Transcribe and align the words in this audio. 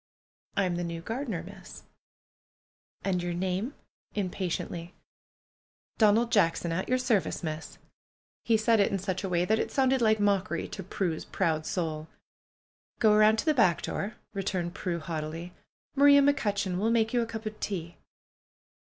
"I 0.57 0.63
am 0.65 0.77
the 0.77 0.83
new 0.83 0.99
gardener. 0.99 1.43
Miss." 1.43 1.83
"And 3.03 3.21
your 3.21 3.35
name?" 3.35 3.75
impatiently. 4.15 4.95
"Donald 5.99 6.31
Jackson, 6.31 6.71
at 6.71 6.89
your 6.89 6.97
service. 6.97 7.43
Miss." 7.43 7.77
He 8.43 8.57
said 8.57 8.79
182 8.79 8.87
PRUE'S 8.87 8.87
GARDENER 8.87 8.87
it 8.87 8.93
in 8.93 9.05
such 9.05 9.23
a 9.23 9.29
way 9.29 9.45
that 9.45 9.59
it 9.59 9.71
sounded 9.71 10.01
like 10.01 10.19
mockery 10.19 10.67
to 10.69 10.81
Prue's 10.81 11.23
proud 11.25 11.67
soul. 11.67 12.07
"Go 12.97 13.13
around 13.13 13.37
to 13.37 13.45
the 13.45 13.53
back 13.53 13.83
door/^ 13.83 14.15
returned 14.33 14.73
Prue, 14.73 14.97
haugh 15.01 15.21
tily. 15.21 15.51
"Maria 15.95 16.23
McCutcheon 16.23 16.79
will 16.79 16.89
make 16.89 17.13
you 17.13 17.21
a 17.21 17.27
cup 17.27 17.45
of 17.45 17.59
tea." 17.59 17.97